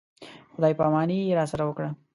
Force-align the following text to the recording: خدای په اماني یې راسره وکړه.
خدای 0.53 0.73
په 0.77 0.83
اماني 0.87 1.17
یې 1.27 1.37
راسره 1.39 1.63
وکړه. 1.65 1.89